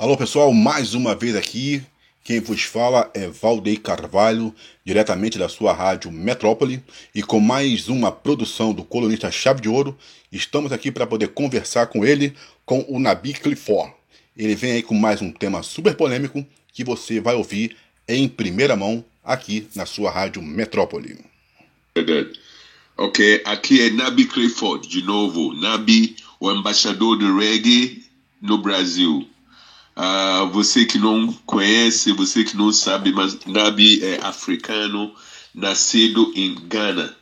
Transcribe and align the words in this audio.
Alô 0.00 0.16
pessoal, 0.16 0.50
mais 0.50 0.94
uma 0.94 1.14
vez 1.14 1.36
aqui. 1.36 1.82
Quem 2.24 2.40
vos 2.40 2.62
fala 2.62 3.10
é 3.12 3.28
Valdeir 3.28 3.82
Carvalho, 3.82 4.54
diretamente 4.82 5.38
da 5.38 5.46
sua 5.46 5.74
rádio 5.74 6.10
Metrópole, 6.10 6.82
e 7.14 7.22
com 7.22 7.38
mais 7.38 7.86
uma 7.86 8.10
produção 8.10 8.72
do 8.72 8.82
colunista 8.82 9.30
Chave 9.30 9.60
de 9.60 9.68
Ouro, 9.68 9.94
estamos 10.32 10.72
aqui 10.72 10.90
para 10.90 11.06
poder 11.06 11.28
conversar 11.28 11.88
com 11.88 12.02
ele, 12.02 12.32
com 12.64 12.82
o 12.88 12.98
Nabi 12.98 13.34
Clifford. 13.34 13.92
Ele 14.34 14.54
vem 14.54 14.72
aí 14.72 14.82
com 14.82 14.94
mais 14.94 15.20
um 15.20 15.30
tema 15.30 15.62
super 15.62 15.94
polêmico 15.94 16.46
que 16.72 16.82
você 16.82 17.20
vai 17.20 17.34
ouvir 17.34 17.76
em 18.08 18.26
primeira 18.26 18.74
mão 18.74 19.04
aqui 19.22 19.68
na 19.76 19.84
sua 19.84 20.10
rádio 20.10 20.40
Metrópole. 20.40 21.18
Ok, 22.96 23.42
aqui 23.44 23.82
é 23.82 23.90
Nabi 23.90 24.24
Clifford, 24.24 24.88
de 24.88 25.02
novo. 25.02 25.52
Nabi, 25.52 26.16
o 26.40 26.50
embaixador 26.50 27.18
do 27.18 27.36
reggae 27.36 28.02
no 28.40 28.56
Brasil. 28.56 29.28
Uh, 30.00 30.48
você 30.48 30.86
que 30.86 30.96
não 30.98 31.30
conhece, 31.44 32.10
você 32.12 32.42
que 32.42 32.56
não 32.56 32.72
sabe, 32.72 33.12
mas 33.12 33.38
Nabi 33.44 34.02
é 34.02 34.18
africano, 34.22 35.12
nascido 35.54 36.32
em 36.34 36.54
Ghana, 36.54 37.14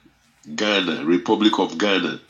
Ghana, 0.47 1.05
Republic 1.05 1.61
of 1.61 1.75
Ghana. 1.75 2.23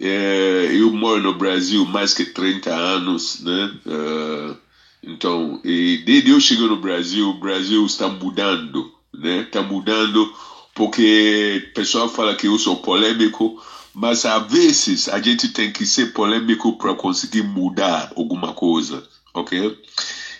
É, 0.00 0.70
eu 0.72 0.90
moro 0.90 1.20
no 1.20 1.34
Brasil 1.34 1.84
mais 1.84 2.14
que 2.14 2.24
30 2.24 2.70
anos, 2.74 3.40
né? 3.40 3.74
Uh, 3.84 4.56
então, 5.02 5.60
desde 5.62 6.30
eu 6.30 6.40
cheguei 6.40 6.66
no 6.66 6.80
Brasil, 6.80 7.28
o 7.28 7.38
Brasil 7.38 7.84
está 7.84 8.08
mudando, 8.08 8.90
né? 9.12 9.42
Está 9.42 9.60
mudando 9.60 10.32
porque 10.74 11.68
o 11.70 11.74
pessoal 11.74 12.08
fala 12.08 12.34
que 12.34 12.46
eu 12.46 12.58
sou 12.58 12.76
polêmico, 12.76 13.62
mas 13.92 14.24
às 14.24 14.50
vezes 14.50 15.10
a 15.10 15.20
gente 15.20 15.48
tem 15.48 15.70
que 15.70 15.84
ser 15.84 16.14
polêmico 16.14 16.78
para 16.78 16.94
conseguir 16.94 17.42
mudar 17.42 18.12
alguma 18.16 18.54
coisa 18.54 19.06
ok? 19.40 19.76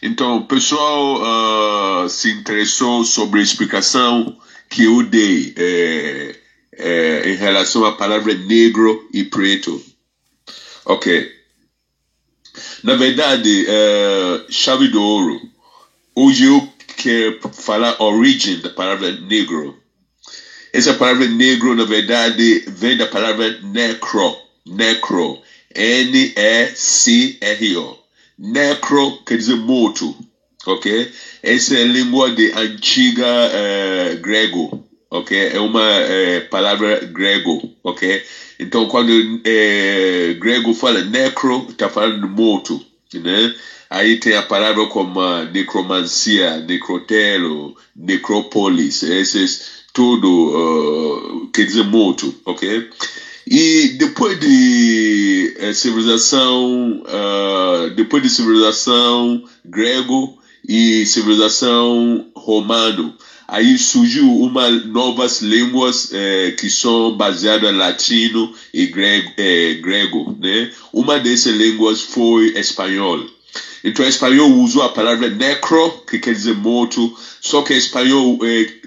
Então, 0.03 0.39
o 0.39 0.47
pessoal 0.47 2.05
uh, 2.05 2.09
se 2.09 2.31
interessou 2.31 3.05
sobre 3.05 3.41
a 3.41 3.43
explicação 3.43 4.37
que 4.71 4.85
eu 4.85 5.03
dei 5.03 5.55
é, 5.57 6.37
é, 6.73 7.31
em 7.33 7.37
relação 7.37 7.85
à 7.85 7.93
palavra 7.93 8.33
negro 8.35 9.09
e 9.13 9.25
preto, 9.25 9.83
ok? 10.85 11.29
Na 12.83 12.95
verdade, 12.95 13.67
uh, 13.67 14.53
chave 14.53 14.89
do 14.89 15.03
ouro, 15.03 15.41
hoje 16.15 16.45
eu 16.45 16.73
quero 16.97 17.41
falar 17.53 17.97
a 17.99 18.05
origem 18.05 18.61
da 18.61 18.71
palavra 18.71 19.11
negro. 19.13 19.77
Essa 20.73 20.95
palavra 20.95 21.27
negro, 21.27 21.75
na 21.75 21.85
verdade, 21.85 22.65
vem 22.69 22.97
da 22.97 23.07
palavra 23.07 23.61
necro, 23.63 24.37
necro, 24.67 25.43
N-E-C-R-O. 25.75 26.79
Necro 28.39 29.25
quer 29.25 29.37
dizer 29.37 29.57
morto, 29.57 30.15
ok? 30.67 31.11
Essa 31.43 31.77
é 31.77 31.83
a 31.83 31.87
língua 31.87 32.31
de 32.31 32.53
antiga 32.53 33.27
uh, 33.27 34.21
grego, 34.21 34.87
ok? 35.11 35.37
É 35.53 35.59
uma 35.59 35.81
uh, 35.83 36.49
palavra 36.49 37.01
grego, 37.07 37.61
ok? 37.83 38.23
Então, 38.61 38.87
quando 38.87 39.11
uh, 39.11 40.39
grego 40.39 40.73
fala 40.73 41.03
necro, 41.03 41.67
está 41.69 41.89
falando 41.89 42.29
morto, 42.29 42.81
né? 43.15 43.55
Aí 43.91 44.21
tem 44.21 44.37
a 44.37 44.43
palavra 44.43 44.87
como 44.87 45.21
necromancia, 45.53 46.59
necrotelo, 46.59 47.75
necrópolis, 47.97 49.03
esses 49.03 49.79
tudo 49.93 50.29
uh, 50.29 51.49
quer 51.49 51.65
dizer 51.65 51.85
morto, 51.85 52.33
ok? 52.45 52.89
E 53.51 53.95
depois 53.97 54.39
de 54.39 55.55
é, 55.59 55.73
civilização, 55.73 57.03
uh, 57.03 57.89
depois 57.97 58.23
de 58.23 58.29
civilização 58.29 59.43
grego 59.65 60.39
e 60.69 61.07
civilização 61.07 62.27
romano, 62.37 63.15
aí 63.47 63.79
surgiu 63.79 64.31
uma 64.31 64.69
novas 64.69 65.41
línguas 65.41 66.13
é, 66.13 66.51
que 66.61 66.69
são 66.69 67.17
baseadas 67.17 67.73
em 67.73 67.77
latino 67.79 68.53
e 68.75 68.85
grego, 68.85 69.33
é, 69.39 69.75
grego, 69.81 70.37
né? 70.39 70.71
Uma 70.93 71.19
dessas 71.19 71.57
línguas 71.57 72.03
foi 72.03 72.49
espanhol. 72.49 73.25
Então, 73.83 74.05
espanhol 74.05 74.51
usou 74.57 74.83
a 74.83 74.91
palavra 74.91 75.31
necro, 75.31 76.03
que 76.07 76.19
quer 76.19 76.35
dizer 76.35 76.55
morto, 76.55 77.17
só 77.41 77.63
que 77.63 77.73
espanhol 77.73 78.39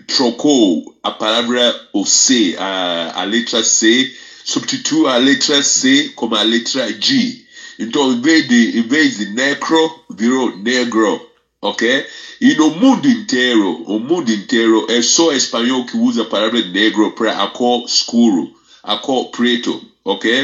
trocou 0.05 0.95
a 1.01 1.09
palavra 1.09 1.89
o 1.93 2.05
C, 2.05 2.55
a, 2.59 3.21
a 3.21 3.23
letra 3.23 3.63
C, 3.63 4.13
substitua 4.43 5.13
a 5.13 5.17
letra 5.17 5.61
C 5.61 6.11
como 6.15 6.35
a 6.35 6.41
letra 6.41 6.87
G. 6.99 7.41
Então, 7.79 8.11
em 8.11 8.21
vez 8.21 8.47
de, 8.47 8.79
em 8.79 8.83
vez 8.83 9.17
de 9.17 9.25
necro, 9.27 10.03
virou 10.15 10.55
negro, 10.57 11.19
ok? 11.61 12.05
E 12.39 12.53
no 12.55 12.69
mundo 12.71 13.07
inteiro, 13.07 13.83
o 13.87 13.99
mundo 13.99 14.31
inteiro, 14.31 14.85
é 14.89 15.01
só 15.01 15.31
espanhol 15.31 15.85
que 15.85 15.97
usa 15.97 16.21
a 16.23 16.25
palavra 16.25 16.61
negro 16.61 17.11
para 17.13 17.43
a 17.43 17.47
cor 17.47 17.85
escuro, 17.85 18.51
a 18.83 18.97
cor 18.97 19.29
preto, 19.29 19.81
ok? 20.03 20.43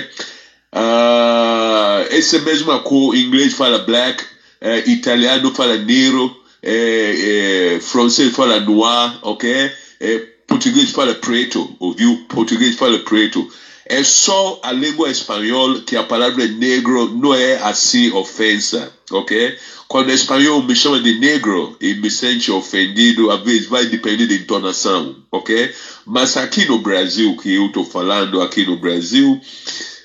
Uh, 0.73 2.05
essa 2.09 2.39
mesma 2.39 2.79
cor, 2.79 3.15
em 3.15 3.25
inglês 3.25 3.53
fala 3.53 3.79
black, 3.79 4.23
uh, 4.23 4.89
italiano 4.89 5.53
fala 5.53 5.77
nero, 5.77 6.25
uh, 6.25 7.79
francês 7.81 8.35
fala 8.35 8.59
noir, 8.59 9.19
ok? 9.21 9.71
Português 10.57 10.89
fala 10.89 11.13
preto, 11.13 11.69
ouviu? 11.79 12.25
Português 12.27 12.75
fala 12.75 12.97
preto. 12.99 13.47
É 13.85 14.03
só 14.03 14.59
a 14.63 14.71
língua 14.71 15.09
espanhola 15.09 15.79
que 15.81 15.95
a 15.95 16.01
palavra 16.01 16.47
negro 16.47 17.15
não 17.15 17.33
é 17.33 17.61
assim 17.61 18.11
ofensa, 18.11 18.91
ok? 19.11 19.55
Quando 19.87 20.07
o 20.09 20.11
espanhol 20.11 20.63
me 20.63 20.75
chama 20.75 20.99
de 20.99 21.19
negro 21.19 21.77
e 21.79 21.93
me 21.93 22.09
sente 22.09 22.51
ofendido, 22.51 23.29
às 23.29 23.41
vezes 23.43 23.67
vai 23.67 23.85
depender 23.85 24.25
da 24.25 24.33
entonação, 24.33 25.15
ok? 25.31 25.71
Mas 26.05 26.35
aqui 26.35 26.65
no 26.65 26.79
Brasil, 26.79 27.37
que 27.37 27.53
eu 27.53 27.67
estou 27.67 27.85
falando 27.85 28.41
aqui 28.41 28.65
no 28.65 28.77
Brasil, 28.77 29.39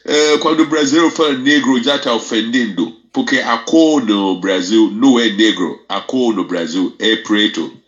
é, 0.05 0.39
quando 0.39 0.61
o 0.61 0.67
brasileiro 0.67 1.11
fala 1.11 1.33
negro 1.33 1.83
já 1.83 1.97
está 1.97 2.15
ofendendo, 2.15 2.95
porque 3.11 3.39
a 3.39 3.57
cor 3.57 4.05
no 4.05 4.39
Brasil 4.39 4.91
não 4.93 5.19
é 5.19 5.31
negro, 5.31 5.81
a 5.89 6.03
cor 6.03 6.35
no 6.35 6.45
Brasil 6.45 6.95
é 6.99 7.17
preto. 7.17 7.82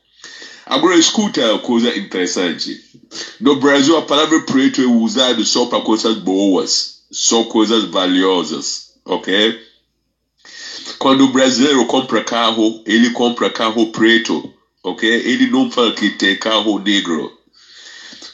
Agora 0.66 0.96
escuta 0.96 1.58
coisa 1.58 1.94
interessante. 1.96 2.80
No 3.38 3.56
Brasil 3.56 3.96
a 3.96 4.02
palavra 4.02 4.40
preto 4.40 4.80
é 4.80 4.86
usada 4.86 5.44
só 5.44 5.66
para 5.66 5.82
coisas 5.82 6.16
boas, 6.16 7.02
só 7.10 7.44
coisas 7.44 7.84
valiosas, 7.84 8.94
ok? 9.04 9.58
Quando 10.98 11.24
o 11.24 11.32
brasileiro 11.32 11.84
compra 11.86 12.24
carro, 12.24 12.82
ele 12.86 13.10
compra 13.10 13.50
carro 13.50 13.92
preto, 13.92 14.42
ok? 14.82 15.08
Ele 15.08 15.46
não 15.46 15.70
fala 15.70 15.92
que 15.92 16.10
tem 16.10 16.38
carro 16.38 16.78
negro. 16.78 17.30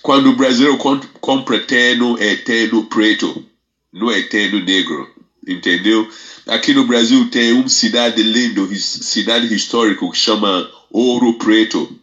Quando 0.01 0.31
o 0.31 0.37
brasileiro 0.37 0.79
compra 1.21 1.59
terno, 1.59 2.17
é 2.19 2.37
terno 2.37 2.85
preto, 2.85 3.45
não 3.93 4.11
é 4.11 4.23
terno 4.23 4.61
negro, 4.61 5.09
entendeu? 5.47 6.09
Aqui 6.47 6.73
no 6.73 6.85
Brasil 6.85 7.29
tem 7.29 7.53
uma 7.53 7.69
cidade 7.69 8.23
linda, 8.23 8.67
cidade 8.77 9.53
histórica 9.53 10.09
que 10.09 10.17
chama 10.17 10.71
Ouro 10.91 11.35
Preto. 11.35 12.00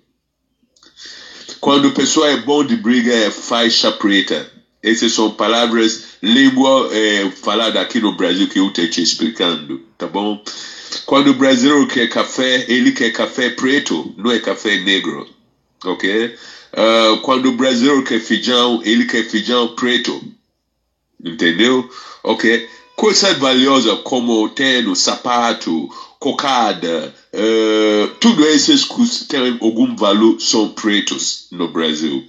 Quando 1.59 1.91
pessoa 1.91 2.29
é 2.29 2.37
bom 2.37 2.63
de 2.63 2.75
briga, 2.75 3.13
é 3.13 3.31
faixa 3.31 3.91
preta. 3.91 4.49
Essas 4.81 5.11
são 5.11 5.31
palavras, 5.31 6.03
língua 6.21 6.89
é, 6.91 7.29
falada 7.31 7.81
aqui 7.81 7.99
no 7.99 8.11
Brasil 8.11 8.47
que 8.47 8.59
eu 8.59 8.67
estou 8.67 8.87
te 8.87 9.01
explicando, 9.01 9.81
tá 9.97 10.07
bom? 10.07 10.41
Quando 11.05 11.31
o 11.31 11.33
brasileiro 11.33 11.87
quer 11.87 12.07
café, 12.07 12.65
ele 12.67 12.91
quer 12.91 13.09
café 13.11 13.49
preto, 13.49 14.13
não 14.17 14.31
é 14.31 14.39
café 14.39 14.77
negro, 14.77 15.27
ok? 15.83 16.33
Uh, 16.73 17.17
quando 17.21 17.47
o 17.47 17.53
brasileiro 17.53 18.03
quer 18.03 18.19
feijão, 18.19 18.79
ele 18.83 19.05
quer 19.05 19.23
feijão 19.23 19.75
preto, 19.75 20.21
entendeu? 21.23 21.89
Ok? 22.23 22.67
Coisas 22.95 23.37
valiosas 23.37 23.99
como 24.03 24.47
terno, 24.49 24.95
sapato, 24.95 25.89
cocada, 26.19 27.13
tudo 28.19 28.45
esses 28.45 28.83
que 28.83 29.25
têm 29.25 29.57
algum 29.61 29.95
valor 29.95 30.39
são 30.39 30.69
pretos 30.69 31.47
no 31.51 31.67
Brasil. 31.67 32.23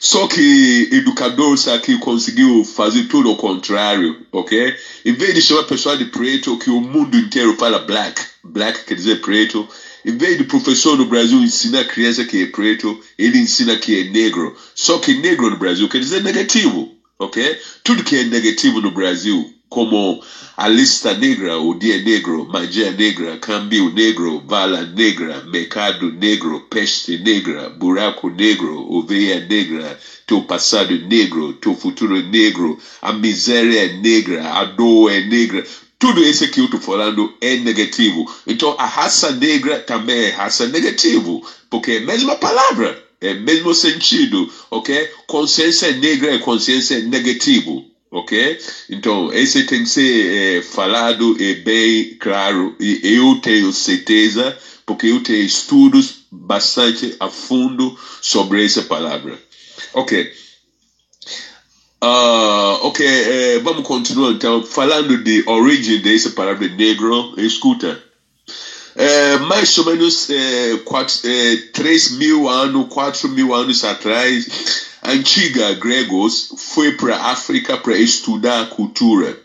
Só 0.00 0.28
que 0.28 0.88
educadores 0.92 1.66
aqui 1.66 1.98
conseguiu 1.98 2.62
fazer 2.64 3.04
tudo 3.04 3.28
ao 3.28 3.36
contrário, 3.36 4.16
ok? 4.30 4.76
Em 5.04 5.12
vez 5.12 5.34
de 5.34 5.42
chamar 5.42 5.62
a 5.62 5.64
pessoa 5.64 5.96
de 5.96 6.04
preto, 6.04 6.56
que 6.56 6.70
o 6.70 6.80
mundo 6.80 7.18
inteiro 7.18 7.56
fala 7.58 7.80
black, 7.80 8.22
black 8.44 8.84
quer 8.84 8.94
dizer 8.94 9.20
preto, 9.20 9.66
em 10.04 10.16
vez 10.16 10.38
de 10.38 10.44
professor 10.44 10.96
no 10.96 11.04
Brasil 11.04 11.42
ensinar 11.42 11.84
criança 11.84 12.24
que 12.24 12.42
é 12.42 12.46
preto, 12.46 12.98
ele 13.18 13.38
ensina 13.38 13.76
que 13.76 14.00
é 14.00 14.04
negro. 14.04 14.56
Só 14.72 14.98
que 14.98 15.14
negro 15.14 15.50
no 15.50 15.56
Brasil 15.56 15.88
quer 15.88 15.98
dizer 15.98 16.22
negativo, 16.22 16.88
ok? 17.18 17.58
Tudo 17.82 18.04
que 18.04 18.16
é 18.16 18.24
negativo 18.24 18.80
no 18.80 18.90
Brasil 18.90 19.52
como 19.68 20.22
a 20.56 20.66
lista 20.66 21.12
negra, 21.14 21.58
o 21.58 21.74
dia 21.74 22.00
negro, 22.00 22.46
magia 22.46 22.90
negra, 22.92 23.36
câmbio 23.36 23.90
negro, 23.90 24.42
vala 24.46 24.86
negra, 24.86 25.42
mercado 25.42 26.10
negro, 26.10 26.66
peste 26.70 27.18
negra, 27.18 27.68
buraco 27.70 28.30
negro, 28.30 28.90
oveia 28.90 29.40
negra, 29.40 29.98
teu 30.26 30.42
passado 30.42 30.98
negro, 31.06 31.52
teu 31.54 31.74
futuro 31.74 32.18
negro, 32.30 32.78
a 33.02 33.12
miséria 33.12 33.84
é 33.84 33.92
negra, 33.98 34.52
a 34.54 34.64
dor 34.64 35.12
é 35.12 35.20
negra. 35.20 35.62
Tudo 35.98 36.22
isso 36.22 36.48
que 36.48 36.60
eu 36.60 36.64
estou 36.64 36.80
falando 36.80 37.34
é 37.40 37.56
negativo. 37.56 38.24
Então, 38.46 38.74
a 38.78 38.86
raça 38.86 39.32
negra 39.32 39.80
também 39.80 40.16
é 40.16 40.30
raça 40.30 40.66
negativo, 40.68 41.44
porque 41.68 41.92
é 41.92 41.98
a 41.98 42.06
mesma 42.06 42.36
palavra, 42.36 43.07
é 43.20 43.34
mesmo 43.34 43.74
sentido, 43.74 44.50
ok? 44.70 45.08
Consciência 45.26 45.92
negra 45.92 46.34
é 46.34 46.38
consciência 46.38 47.00
negativo, 47.00 47.84
ok? 48.10 48.58
Então, 48.90 49.32
esse 49.32 49.64
tem 49.64 49.82
que 49.82 49.88
ser 49.88 50.58
é, 50.58 50.62
falado 50.62 51.36
e 51.40 51.54
bem 51.56 52.16
claro, 52.18 52.74
e 52.80 53.00
eu 53.02 53.40
tenho 53.40 53.72
certeza, 53.72 54.56
porque 54.86 55.06
eu 55.08 55.20
tenho 55.22 55.44
estudos 55.44 56.22
bastante 56.30 57.14
a 57.20 57.28
fundo 57.28 57.94
sobre 58.20 58.64
essa 58.64 58.82
palavra. 58.82 59.38
Ok. 59.94 60.30
Uh, 62.00 62.78
ok, 62.82 63.04
eh, 63.04 63.58
vamos 63.58 63.82
continuar 63.84 64.30
então. 64.30 64.62
Falando 64.62 65.18
de 65.18 65.42
origem 65.46 66.00
dessa 66.00 66.30
palavra 66.30 66.68
negro, 66.68 67.34
escuta. 67.36 68.07
Eh, 69.00 69.38
mais 69.38 69.78
ou 69.78 69.84
menos 69.86 70.28
eh, 70.28 70.80
quatro, 70.84 71.20
eh, 71.22 71.56
3 71.72 72.10
mil 72.12 72.48
anos, 72.48 72.88
4 72.90 73.28
mil 73.28 73.54
anos 73.54 73.84
atrás, 73.84 74.48
antiga 75.04 75.72
gregos 75.74 76.52
foi 76.56 76.92
para 76.96 77.14
a 77.14 77.30
África 77.30 77.76
para 77.78 77.96
estudar 77.96 78.62
a 78.62 78.66
cultura 78.66 79.38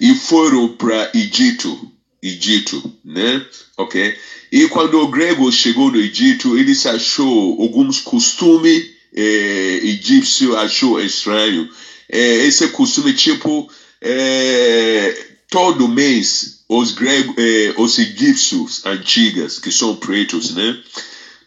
e 0.00 0.12
foram 0.12 0.76
para 0.76 1.08
Egito, 1.14 1.88
Egito, 2.20 2.92
né? 3.04 3.46
Ok? 3.76 4.16
E 4.50 4.66
quando 4.66 5.00
o 5.00 5.08
grego 5.08 5.52
chegou 5.52 5.92
no 5.92 5.98
Egito, 5.98 6.58
ele 6.58 6.72
achou 6.72 7.62
alguns 7.62 8.00
costumes 8.00 8.90
é, 9.14 9.80
egípcio 9.84 10.56
achou 10.56 11.00
estranho. 11.00 11.68
É, 12.08 12.46
esse 12.46 12.68
costume, 12.68 13.12
tipo, 13.12 13.70
é, 14.00 15.14
todo 15.48 15.88
mês, 15.88 16.59
os, 16.70 16.92
gregos, 16.92 17.34
é, 17.36 17.74
os 17.76 17.98
egípcios 17.98 18.86
antigos, 18.86 19.58
que 19.58 19.72
são 19.72 19.96
pretos, 19.96 20.54
né? 20.54 20.78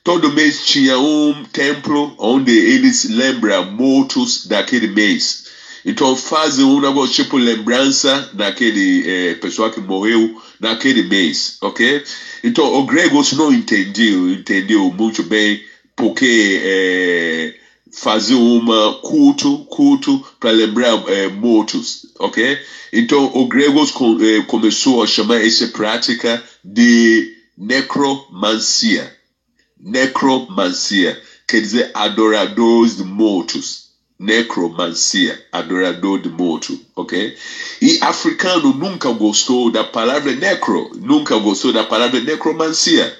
Todo 0.03 0.33
mês 0.33 0.65
tinha 0.65 0.99
um 0.99 1.45
templo 1.45 2.13
onde 2.19 2.51
eles 2.51 3.05
lembram 3.05 3.71
mortos 3.71 4.45
daquele 4.45 4.87
mês. 4.87 5.45
Então 5.85 6.13
fazem 6.13 6.65
um 6.65 6.81
negócio 6.81 7.23
tipo 7.23 7.37
lembrança 7.37 8.31
daquele 8.33 9.09
é, 9.09 9.35
pessoa 9.35 9.69
que 9.71 9.79
morreu 9.79 10.41
naquele 10.59 11.03
mês, 11.03 11.55
ok? 11.61 12.03
Então 12.43 12.81
os 12.81 12.85
gregos 12.85 13.31
não 13.31 13.53
entendiam, 13.53 14.29
entendeu 14.29 14.91
muito 14.91 15.23
bem 15.23 15.63
porque 15.95 16.61
é, 16.61 17.55
fazer 17.93 18.33
uma 18.33 18.95
culto, 19.01 19.59
culto 19.65 20.25
para 20.39 20.51
lembrar 20.51 21.07
é, 21.07 21.27
mortos, 21.27 22.07
ok? 22.19 22.59
Então 22.91 23.31
o 23.35 23.45
gregos 23.47 23.91
com, 23.91 24.17
é, 24.19 24.41
começou 24.41 25.03
a 25.03 25.07
chamar 25.07 25.45
essa 25.45 25.67
prática 25.67 26.43
de 26.63 27.31
necromancia, 27.55 29.15
necromancia, 29.79 31.21
quer 31.47 31.61
dizer 31.61 31.91
adoradores 31.93 32.97
de 32.97 33.03
mortos, 33.03 33.83
necromancia, 34.17 35.39
adorador 35.51 36.19
de 36.19 36.29
morto, 36.29 36.79
ok? 36.95 37.35
E 37.79 37.99
africano 38.01 38.73
nunca 38.73 39.11
gostou 39.11 39.69
da 39.69 39.83
palavra 39.83 40.33
necro, 40.33 40.89
nunca 40.95 41.37
gostou 41.37 41.71
da 41.71 41.83
palavra 41.83 42.19
necromancia, 42.21 43.15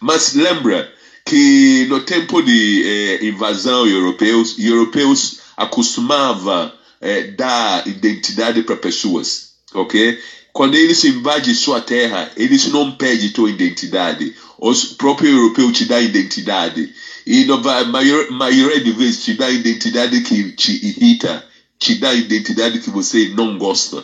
mas 0.00 0.34
lembra 0.34 0.92
que 1.28 1.84
no 1.90 2.00
tempo 2.00 2.40
de 2.40 2.82
eh, 2.86 3.26
invasão 3.26 3.86
europeus, 3.86 4.54
europeus 4.58 5.40
acostumavam 5.58 6.72
eh, 7.02 7.32
dar 7.32 7.86
identidade 7.86 8.62
para 8.62 8.76
pessoas, 8.76 9.50
ok? 9.74 10.18
Quando 10.54 10.74
eles 10.74 11.04
invadem 11.04 11.52
sua 11.52 11.82
terra, 11.82 12.32
eles 12.34 12.68
não 12.68 12.92
pedem 12.92 13.28
tua 13.28 13.50
identidade. 13.50 14.34
Os 14.58 14.86
próprios 14.86 15.34
europeus 15.34 15.76
te 15.76 15.84
dão 15.84 16.00
identidade. 16.00 16.94
E 17.26 17.46
a 17.50 17.84
maior, 17.84 18.30
maioria 18.30 18.80
de 18.80 18.92
vezes 18.92 19.22
te 19.22 19.34
dá 19.34 19.50
identidade 19.50 20.22
que 20.22 20.52
te 20.52 20.72
irrita, 20.82 21.44
te 21.78 21.96
dá 21.96 22.14
identidade 22.14 22.78
que 22.78 22.88
você 22.88 23.28
não 23.36 23.58
gosta. 23.58 24.02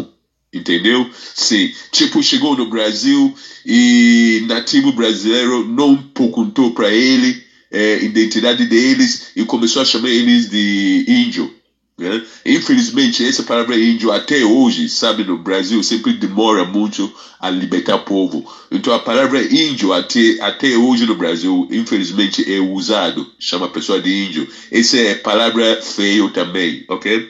Entendeu? 0.54 1.06
Sim. 1.34 1.68
Tipo, 1.90 2.22
chegou 2.22 2.56
no 2.56 2.66
Brasil 2.66 3.34
e 3.66 4.44
nativo 4.46 4.92
brasileiro 4.92 5.66
não 5.66 6.00
perguntou 6.14 6.70
para 6.70 6.92
ele 6.92 7.42
é, 7.72 8.04
identidade 8.04 8.64
deles 8.66 9.32
e 9.34 9.44
começou 9.44 9.82
a 9.82 9.84
chamar 9.84 10.10
eles 10.10 10.48
de 10.48 11.04
índio. 11.08 11.50
Né? 11.96 12.22
Infelizmente, 12.44 13.24
essa 13.24 13.44
palavra 13.44 13.78
índio 13.78 14.10
até 14.10 14.44
hoje, 14.44 14.88
sabe, 14.88 15.22
no 15.22 15.38
Brasil 15.38 15.80
sempre 15.82 16.14
demora 16.14 16.64
muito 16.64 17.12
a 17.38 17.48
libertar 17.48 17.98
povo. 17.98 18.44
Então 18.70 18.92
a 18.92 18.98
palavra 18.98 19.40
índio 19.40 19.92
até, 19.92 20.40
até 20.40 20.76
hoje 20.76 21.06
no 21.06 21.14
Brasil, 21.14 21.68
infelizmente, 21.70 22.44
é 22.52 22.58
usado, 22.58 23.24
chama 23.38 23.66
a 23.66 23.70
pessoa 23.70 24.00
de 24.00 24.10
índio. 24.26 24.48
Essa 24.72 24.96
é 24.96 25.14
palavra 25.14 25.80
feio 25.80 26.30
também, 26.30 26.84
ok? 26.88 27.28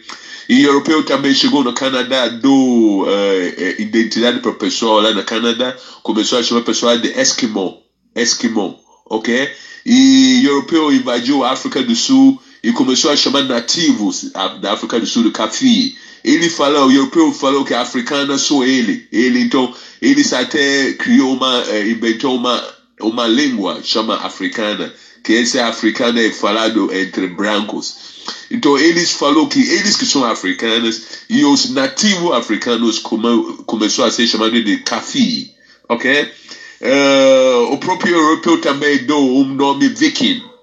E 0.49 0.62
europeu 0.62 1.02
também 1.05 1.34
chegou 1.34 1.62
no 1.62 1.75
Canadá, 1.75 2.28
deu 2.28 2.52
uh, 2.52 3.81
identidade 3.81 4.40
para 4.40 4.50
o 4.50 4.55
pessoal 4.55 5.00
lá 5.00 5.12
no 5.12 5.25
Canadá, 5.25 5.76
começou 6.02 6.38
a 6.38 6.43
chamar 6.43 6.60
o 6.60 6.64
pessoal 6.64 6.96
de 6.99 7.08
Esquimó, 7.08 7.78
Esquimó, 8.14 8.75
ok? 9.06 9.50
E 9.87 10.43
europeu 10.44 10.93
invadiu 10.93 11.44
a 11.44 11.52
África 11.52 11.82
do 11.82 11.94
Sul 11.94 12.40
e 12.64 12.72
começou 12.72 13.11
a 13.11 13.16
chamar 13.16 13.43
nativos 13.43 14.31
da 14.62 14.72
África 14.72 14.99
do 14.99 15.05
Sul 15.05 15.25
de 15.25 15.31
Cafi. 15.31 15.99
Ele 16.25 16.49
falou, 16.49 16.87
o 16.87 16.93
europeu 16.93 17.31
falou 17.31 17.62
que 17.62 17.75
africana 17.75 18.38
sou 18.38 18.64
ele. 18.64 19.06
Ele 19.12 19.38
então, 19.40 19.72
eles 20.00 20.32
até 20.32 20.94
criou 20.94 21.34
uma, 21.34 21.62
uh, 21.62 21.87
inventou 21.87 22.34
uma 22.34 22.75
uma 23.00 23.26
língua 23.26 23.81
chama 23.82 24.16
africana, 24.16 24.94
que 25.22 25.37
essa 25.37 25.66
africana 25.66 26.22
é 26.22 26.31
falado 26.31 26.90
entre 26.94 27.26
brancos. 27.26 27.96
Então 28.50 28.78
eles 28.78 29.10
falou 29.10 29.46
que 29.46 29.60
eles 29.60 29.96
que 29.96 30.06
são 30.06 30.25
africanos 30.25 31.02
e 31.28 31.44
os 31.44 31.69
nativos 31.70 32.32
africanos 32.32 32.99
come, 32.99 33.58
começou 33.67 34.06
a 34.06 34.10
ser 34.10 34.26
chamado 34.26 34.62
de 34.62 34.78
Kafi, 34.78 35.52
ok? 35.87 36.32
Uh, 36.81 37.72
o 37.72 37.78
próprio 37.78 38.14
europeu 38.14 38.58
também 38.58 39.05
deu 39.05 39.19
um 39.19 39.44
nome 39.44 39.88
viking 39.88 40.54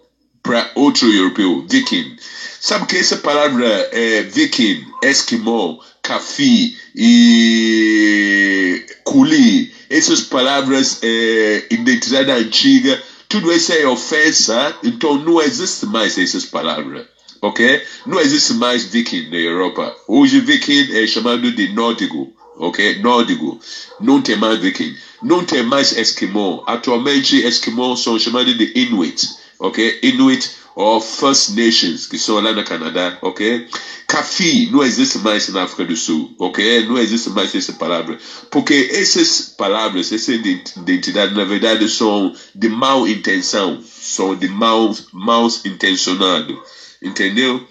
para 0.43 0.71
outro 0.75 1.11
europeu, 1.11 1.65
viking. 1.69 2.15
Sabe 2.59 2.85
que 2.85 2.97
essa 2.97 3.17
palavra 3.17 3.65
é 3.91 4.23
viking, 4.23 4.85
esquimó, 5.03 5.77
Kafi 6.01 6.77
e 6.95 8.85
culi, 9.03 9.71
essas 9.89 10.21
palavras 10.21 10.99
é 11.01 11.65
identidade 11.69 12.31
antiga, 12.31 13.01
tudo 13.27 13.51
isso 13.51 13.71
é 13.71 13.85
ofensa, 13.87 14.75
então 14.83 15.17
não 15.17 15.41
existe 15.41 15.85
mais 15.85 16.17
essas 16.17 16.45
palavras 16.45 17.05
ok? 17.41 17.81
Não 18.05 18.19
existe 18.19 18.53
mais 18.53 18.85
viking 18.85 19.29
na 19.29 19.37
Europa. 19.37 19.95
Hoje 20.07 20.39
viking 20.39 20.93
é 20.93 21.07
chamado 21.07 21.51
de 21.51 21.69
nórdico, 21.69 22.31
ok? 22.57 22.99
Nórdico. 22.99 23.59
Não 23.99 24.21
tem 24.21 24.37
mais 24.37 24.59
viking. 24.59 24.95
Não 25.23 25.43
tem 25.43 25.63
mais 25.63 25.91
esquimó. 25.97 26.63
Atualmente 26.67 27.37
esquimó 27.37 27.95
são 27.95 28.17
chamados 28.19 28.55
de 28.57 28.71
inuit, 28.75 29.27
ok? 29.61 29.99
Inuit 30.01 30.49
ou 30.75 30.99
First 30.99 31.49
Nations, 31.49 32.07
que 32.07 32.17
são 32.17 32.39
lá 32.39 32.51
no 32.51 32.63
Canadá, 32.63 33.17
ok? 33.21 33.67
Cafi 34.07 34.69
não 34.71 34.83
existe 34.83 35.19
mais 35.19 35.47
na 35.49 35.63
África 35.63 35.85
do 35.85 35.95
Sul, 35.95 36.33
ok? 36.39 36.85
Não 36.87 36.97
existe 36.97 37.29
mais 37.29 37.53
essa 37.53 37.73
palavra. 37.73 38.17
Porque 38.49 38.89
essas 38.91 39.53
palavras, 39.57 40.11
essa 40.11 40.33
identidade, 40.33 41.33
na 41.35 41.45
verdade, 41.45 41.87
são 41.87 42.33
de 42.55 42.69
mal 42.69 43.07
intenção, 43.07 43.81
são 43.83 44.35
de 44.35 44.47
mal, 44.47 44.93
mal 45.13 45.47
intencionado. 45.65 46.61
Entendeu? 47.01 47.65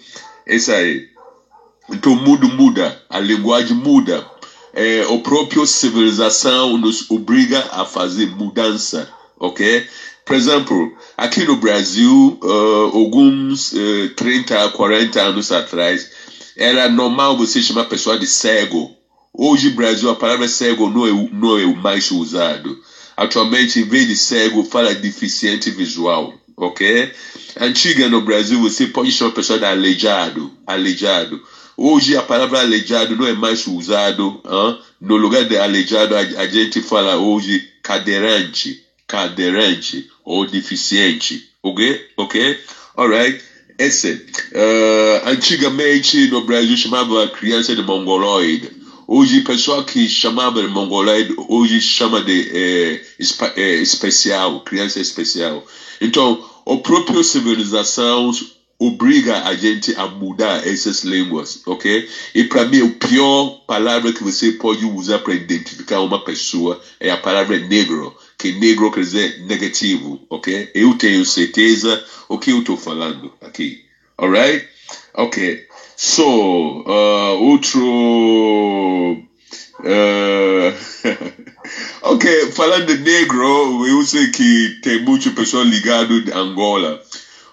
Esse 0.47 0.71
aí. 0.71 1.09
Então, 1.89 2.13
o 2.13 2.15
mundo 2.15 2.47
muda, 2.47 3.01
a 3.09 3.19
linguagem 3.19 3.75
muda. 3.75 4.25
É, 4.73 5.01
a 5.01 5.17
própria 5.19 5.65
civilização 5.65 6.77
nos 6.77 7.09
obriga 7.11 7.59
a 7.73 7.85
fazer 7.85 8.27
mudança, 8.27 9.11
ok? 9.37 9.85
Por 10.31 10.37
exemplo, 10.37 10.97
aqui 11.17 11.43
no 11.43 11.57
Brasil, 11.57 12.39
uh, 12.41 12.97
alguns 12.97 13.73
uh, 13.73 14.09
30, 14.15 14.69
40 14.69 15.21
anos 15.21 15.51
atrás, 15.51 16.09
era 16.55 16.87
normal 16.87 17.35
você 17.35 17.61
chamar 17.61 17.81
a 17.81 17.89
pessoa 17.89 18.17
de 18.17 18.25
cego. 18.25 18.95
Hoje, 19.33 19.71
no 19.71 19.75
Brasil, 19.75 20.09
a 20.09 20.15
palavra 20.15 20.47
cego 20.47 20.89
não 20.89 21.05
é, 21.05 21.29
não 21.33 21.57
é 21.59 21.65
o 21.65 21.75
mais 21.75 22.09
usado. 22.11 22.79
Atualmente, 23.17 23.81
em 23.81 23.83
vez 23.83 24.07
de 24.07 24.15
cego, 24.15 24.63
fala 24.63 24.95
deficiente 24.95 25.69
visual 25.69 26.33
ok? 26.55 27.11
Antiga 27.59 28.07
no 28.07 28.21
Brasil, 28.21 28.57
você 28.61 28.87
pode 28.87 29.11
chamar 29.11 29.31
a 29.31 29.35
pessoa 29.35 29.59
de 29.59 29.65
aleijado, 29.65 30.49
aleijado. 30.65 31.41
Hoje 31.75 32.15
a 32.15 32.21
palavra 32.21 32.59
aleijado 32.59 33.17
não 33.17 33.25
é 33.25 33.33
mais 33.33 33.65
usado, 33.67 34.41
hein? 34.45 34.79
no 35.01 35.17
lugar 35.17 35.43
de 35.43 35.57
aleijado 35.57 36.15
a, 36.15 36.19
a 36.19 36.47
gente 36.47 36.81
fala 36.81 37.17
hoje 37.17 37.67
cadeirante, 37.81 38.81
cadeirante 39.07 40.10
ou 40.23 40.45
deficiente, 40.45 41.49
ok? 41.61 42.07
Ok? 42.17 42.59
Alright? 42.95 43.41
Esse. 43.77 44.13
Uh, 44.53 45.27
antigamente 45.29 46.27
no 46.27 46.45
Brasil 46.45 46.77
chamava 46.77 47.27
criança 47.29 47.75
de 47.75 47.81
mongoloide. 47.81 48.69
Hoje, 49.07 49.41
pessoal 49.41 49.83
que 49.83 50.07
chamava 50.07 50.61
de 50.61 50.67
mongoloide, 50.67 51.33
hoje 51.49 51.81
chama 51.81 52.21
de 52.21 52.49
é, 52.53 53.01
é, 53.57 53.75
especial, 53.81 54.61
criança 54.61 54.99
especial. 54.99 55.65
Então, 55.99 56.43
a 56.65 56.77
própria 56.77 57.23
civilização 57.23 58.31
obriga 58.81 59.43
a 59.43 59.55
gente 59.55 59.93
a 59.95 60.07
mudar 60.07 60.65
essas 60.67 61.03
línguas, 61.03 61.61
ok? 61.67 62.09
E 62.33 62.45
para 62.45 62.65
mim, 62.65 62.81
a 62.81 63.07
pior 63.07 63.61
palavra 63.67 64.11
que 64.11 64.23
você 64.23 64.53
pode 64.53 64.83
usar 64.85 65.19
para 65.19 65.35
identificar 65.35 65.99
uma 65.99 66.23
pessoa 66.23 66.81
é 66.99 67.11
a 67.11 67.17
palavra 67.17 67.59
negro, 67.59 68.15
que 68.41 68.53
negro 68.53 68.91
quer 68.91 69.01
dizer 69.01 69.45
negativo, 69.45 70.19
ok? 70.27 70.71
Eu 70.73 70.95
tenho 70.95 71.23
certeza 71.23 72.03
o 72.27 72.39
que 72.39 72.49
eu 72.49 72.59
estou 72.59 72.75
falando 72.75 73.31
aqui, 73.39 73.85
alright? 74.17 74.67
Ok. 75.13 75.67
So, 75.95 76.83
uh, 76.87 77.37
outro. 77.39 77.83
Uh, 79.79 80.73
ok, 82.01 82.51
falando 82.51 82.87
de 82.87 82.97
negro, 82.97 83.85
eu 83.85 84.01
sei 84.01 84.31
que 84.31 84.79
tem 84.81 85.03
muitas 85.03 85.31
pessoas 85.33 85.67
ligadas 85.67 86.25
de 86.25 86.31
Angola. 86.31 86.99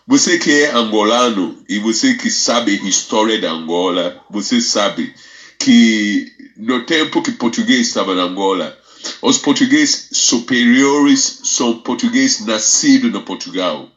Você 0.07 0.39
que 0.39 0.51
é 0.63 0.71
angolano 0.71 1.63
e 1.69 1.79
você 1.79 2.15
que 2.15 2.31
sabe 2.31 2.81
a 2.83 2.89
história 2.89 3.39
da 3.39 3.51
Angola, 3.51 4.25
você 4.31 4.59
sabe 4.59 5.13
que 5.59 6.33
no 6.57 6.87
tempo 6.87 7.21
que 7.21 7.33
português 7.33 7.89
estava 7.89 8.15
na 8.15 8.23
Angola, 8.23 8.75
os 9.23 9.39
portugueses 9.39 10.09
superiores 10.13 11.41
são 11.45 11.79
portugueses 11.79 12.45
nascidos 12.47 13.13
no 13.13 13.23
Portugal 13.23 13.89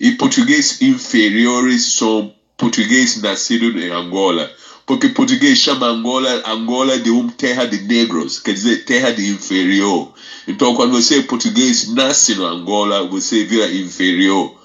e 0.00 0.12
portugueses 0.12 0.80
inferiores 0.82 1.84
são 1.84 2.32
português 2.56 3.20
nascido 3.20 3.78
em 3.78 3.90
Angola. 3.90 4.50
Porque 4.86 5.08
português 5.10 5.58
chama 5.58 5.86
Angola 5.86 6.42
Angola 6.46 6.98
de 6.98 7.10
uma 7.10 7.30
terra 7.32 7.64
de 7.64 7.80
negros, 7.82 8.40
quer 8.40 8.54
dizer, 8.54 8.84
terra 8.84 9.12
de 9.12 9.28
inferior. 9.28 10.12
Então, 10.48 10.74
quando 10.74 10.92
você 10.92 11.18
é 11.18 11.22
português, 11.22 11.88
nasce 11.88 12.34
no 12.34 12.44
Angola, 12.44 13.06
você 13.06 13.44
vira 13.44 13.72
inferior 13.72 14.60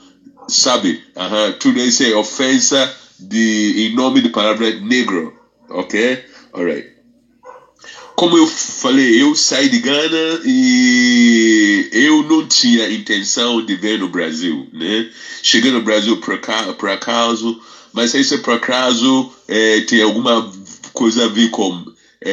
sabe? 0.48 1.02
Uhum. 1.16 1.54
Tudo 1.60 1.80
isso 1.80 2.04
é 2.04 2.16
ofensa 2.16 2.96
de, 3.20 3.88
em 3.88 3.96
nome 3.96 4.22
da 4.22 4.30
palavra 4.30 4.80
negro, 4.80 5.34
ok? 5.70 6.24
Alright. 6.54 6.95
Como 8.16 8.38
eu 8.38 8.48
falei, 8.48 9.22
eu 9.22 9.36
saí 9.36 9.68
de 9.68 9.80
Gana 9.80 10.42
e 10.46 11.90
eu 11.92 12.24
não 12.24 12.48
tinha 12.48 12.90
intenção 12.90 13.64
de 13.64 13.76
ver 13.76 14.00
no 14.00 14.08
Brasil, 14.08 14.68
né? 14.72 15.10
Cheguei 15.44 15.72
no 15.72 15.82
Brasil 15.82 16.18
por, 16.18 16.40
por 16.78 16.90
acaso, 16.90 17.60
mas 17.92 18.14
esse 18.14 18.38
por 18.38 18.54
acaso 18.54 19.30
é, 19.48 19.82
tem 19.82 20.02
alguma 20.02 20.50
coisa 20.94 21.26
a 21.26 21.28
ver 21.28 21.50
com 21.50 21.86